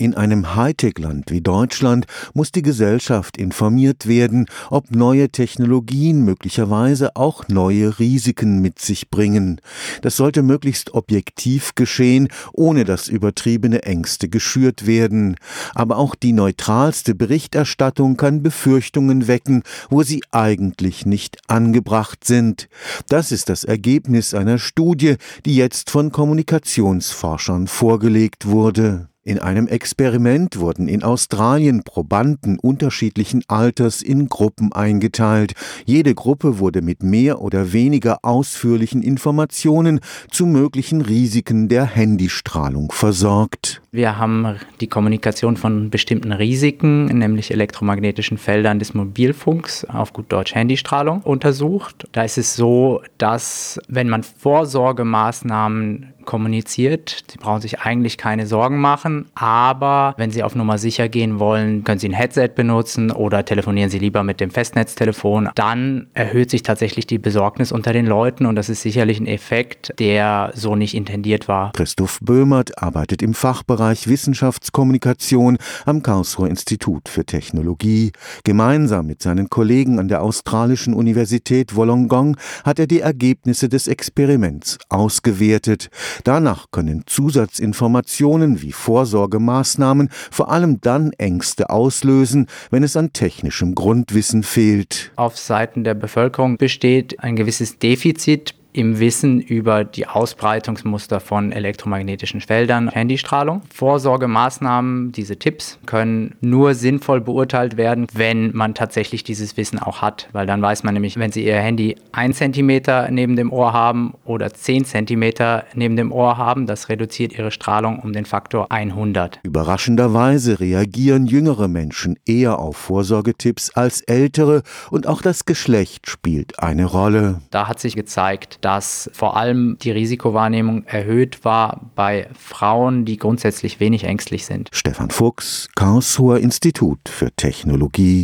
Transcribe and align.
In 0.00 0.14
einem 0.14 0.54
Hightech-Land 0.54 1.32
wie 1.32 1.40
Deutschland 1.40 2.06
muss 2.32 2.52
die 2.52 2.62
Gesellschaft 2.62 3.36
informiert 3.36 4.06
werden, 4.06 4.46
ob 4.70 4.92
neue 4.92 5.28
Technologien 5.28 6.24
möglicherweise 6.24 7.16
auch 7.16 7.48
neue 7.48 7.98
Risiken 7.98 8.60
mit 8.60 8.78
sich 8.78 9.10
bringen. 9.10 9.60
Das 10.02 10.14
sollte 10.14 10.44
möglichst 10.44 10.94
objektiv 10.94 11.74
geschehen, 11.74 12.28
ohne 12.52 12.84
dass 12.84 13.08
übertriebene 13.08 13.82
Ängste 13.82 14.28
geschürt 14.28 14.86
werden. 14.86 15.34
Aber 15.74 15.96
auch 15.96 16.14
die 16.14 16.32
neutralste 16.32 17.16
Berichterstattung 17.16 18.16
kann 18.16 18.40
Befürchtungen 18.44 19.26
wecken, 19.26 19.64
wo 19.90 20.04
sie 20.04 20.22
eigentlich 20.30 21.06
nicht 21.06 21.38
angebracht 21.48 22.22
sind. 22.22 22.68
Das 23.08 23.32
ist 23.32 23.48
das 23.48 23.64
Ergebnis 23.64 24.32
einer 24.32 24.58
Studie, 24.58 25.16
die 25.44 25.56
jetzt 25.56 25.90
von 25.90 26.12
Kommunikationsforschern 26.12 27.66
vorgelegt 27.66 28.46
wurde. 28.46 29.08
In 29.24 29.40
einem 29.40 29.66
Experiment 29.66 30.58
wurden 30.58 30.88
in 30.88 31.02
Australien 31.02 31.82
Probanden 31.82 32.58
unterschiedlichen 32.58 33.42
Alters 33.48 34.00
in 34.00 34.28
Gruppen 34.28 34.72
eingeteilt. 34.72 35.52
Jede 35.84 36.14
Gruppe 36.14 36.60
wurde 36.60 36.82
mit 36.82 37.02
mehr 37.02 37.42
oder 37.42 37.72
weniger 37.72 38.20
ausführlichen 38.22 39.02
Informationen 39.02 40.00
zu 40.30 40.46
möglichen 40.46 41.02
Risiken 41.02 41.68
der 41.68 41.84
Handystrahlung 41.84 42.92
versorgt. 42.92 43.82
Wir 43.90 44.18
haben 44.18 44.56
die 44.82 44.86
Kommunikation 44.86 45.56
von 45.56 45.88
bestimmten 45.88 46.32
Risiken, 46.32 47.06
nämlich 47.06 47.50
elektromagnetischen 47.50 48.36
Feldern 48.36 48.78
des 48.78 48.92
Mobilfunks, 48.92 49.86
auf 49.86 50.12
gut 50.12 50.30
Deutsch 50.30 50.54
Handystrahlung, 50.54 51.22
untersucht. 51.22 52.06
Da 52.12 52.22
ist 52.22 52.36
es 52.36 52.54
so, 52.54 53.02
dass 53.16 53.80
wenn 53.88 54.10
man 54.10 54.24
Vorsorgemaßnahmen 54.24 56.12
kommuniziert. 56.28 57.24
Sie 57.30 57.38
brauchen 57.38 57.62
sich 57.62 57.80
eigentlich 57.80 58.18
keine 58.18 58.46
Sorgen 58.46 58.78
machen, 58.82 59.30
aber 59.34 60.12
wenn 60.18 60.30
Sie 60.30 60.42
auf 60.42 60.54
Nummer 60.54 60.76
sicher 60.76 61.08
gehen 61.08 61.38
wollen, 61.38 61.84
können 61.84 61.98
Sie 61.98 62.06
ein 62.10 62.12
Headset 62.12 62.50
benutzen 62.54 63.10
oder 63.10 63.46
telefonieren 63.46 63.88
Sie 63.88 63.98
lieber 63.98 64.22
mit 64.22 64.38
dem 64.38 64.50
Festnetztelefon. 64.50 65.48
Dann 65.54 66.08
erhöht 66.12 66.50
sich 66.50 66.62
tatsächlich 66.62 67.06
die 67.06 67.16
Besorgnis 67.16 67.72
unter 67.72 67.94
den 67.94 68.04
Leuten 68.04 68.44
und 68.44 68.56
das 68.56 68.68
ist 68.68 68.82
sicherlich 68.82 69.18
ein 69.18 69.26
Effekt, 69.26 69.94
der 69.98 70.52
so 70.54 70.76
nicht 70.76 70.92
intendiert 70.92 71.48
war. 71.48 71.72
Christoph 71.72 72.18
Böhmert 72.20 72.82
arbeitet 72.82 73.22
im 73.22 73.32
Fachbereich 73.32 73.77
Wissenschaftskommunikation 73.78 75.56
am 75.86 76.02
Karlsruher 76.02 76.48
Institut 76.48 77.08
für 77.08 77.24
Technologie. 77.24 78.10
Gemeinsam 78.42 79.06
mit 79.06 79.22
seinen 79.22 79.48
Kollegen 79.50 80.00
an 80.00 80.08
der 80.08 80.22
australischen 80.22 80.94
Universität 80.94 81.76
Wollongong 81.76 82.36
hat 82.64 82.80
er 82.80 82.88
die 82.88 83.00
Ergebnisse 83.00 83.68
des 83.68 83.86
Experiments 83.86 84.78
ausgewertet. 84.88 85.90
Danach 86.24 86.66
können 86.72 87.04
Zusatzinformationen 87.06 88.62
wie 88.62 88.72
Vorsorgemaßnahmen 88.72 90.08
vor 90.30 90.50
allem 90.50 90.80
dann 90.80 91.12
Ängste 91.12 91.70
auslösen, 91.70 92.48
wenn 92.70 92.82
es 92.82 92.96
an 92.96 93.12
technischem 93.12 93.76
Grundwissen 93.76 94.42
fehlt. 94.42 95.12
Auf 95.14 95.38
Seiten 95.38 95.84
der 95.84 95.94
Bevölkerung 95.94 96.56
besteht 96.56 97.20
ein 97.20 97.36
gewisses 97.36 97.78
Defizit 97.78 98.57
im 98.78 99.00
Wissen 99.00 99.40
über 99.40 99.82
die 99.82 100.06
Ausbreitungsmuster 100.06 101.18
von 101.18 101.50
elektromagnetischen 101.50 102.40
Feldern, 102.40 102.88
Handystrahlung. 102.88 103.62
Vorsorgemaßnahmen, 103.74 105.10
diese 105.10 105.36
Tipps 105.36 105.80
können 105.84 106.36
nur 106.40 106.74
sinnvoll 106.74 107.20
beurteilt 107.20 107.76
werden, 107.76 108.06
wenn 108.14 108.54
man 108.54 108.74
tatsächlich 108.74 109.24
dieses 109.24 109.56
Wissen 109.56 109.80
auch 109.80 110.00
hat, 110.00 110.28
weil 110.30 110.46
dann 110.46 110.62
weiß 110.62 110.84
man 110.84 110.94
nämlich, 110.94 111.18
wenn 111.18 111.32
Sie 111.32 111.44
Ihr 111.44 111.56
Handy 111.56 111.96
1 112.12 112.38
cm 112.38 112.82
neben 113.10 113.34
dem 113.34 113.52
Ohr 113.52 113.72
haben 113.72 114.14
oder 114.24 114.54
10 114.54 114.84
cm 114.84 115.32
neben 115.74 115.96
dem 115.96 116.12
Ohr 116.12 116.36
haben, 116.36 116.66
das 116.66 116.88
reduziert 116.88 117.32
Ihre 117.36 117.50
Strahlung 117.50 117.98
um 117.98 118.12
den 118.12 118.26
Faktor 118.26 118.70
100. 118.70 119.40
Überraschenderweise 119.42 120.60
reagieren 120.60 121.26
jüngere 121.26 121.66
Menschen 121.66 122.16
eher 122.24 122.60
auf 122.60 122.76
Vorsorgetipps 122.76 123.70
als 123.70 124.02
ältere 124.02 124.62
und 124.92 125.08
auch 125.08 125.20
das 125.20 125.46
Geschlecht 125.46 126.08
spielt 126.08 126.60
eine 126.60 126.84
Rolle. 126.84 127.40
Da 127.50 127.66
hat 127.66 127.80
sich 127.80 127.96
gezeigt, 127.96 128.58
dass 128.68 129.08
vor 129.14 129.38
allem 129.38 129.78
die 129.80 129.90
Risikowahrnehmung 129.90 130.84
erhöht 130.84 131.42
war 131.42 131.90
bei 131.94 132.28
Frauen, 132.38 133.06
die 133.06 133.16
grundsätzlich 133.16 133.80
wenig 133.80 134.04
ängstlich 134.04 134.44
sind. 134.44 134.68
Stefan 134.72 135.08
Fuchs, 135.08 135.70
Karlsruher 135.74 136.38
Institut 136.38 136.98
für 137.08 137.32
Technologie 137.32 138.16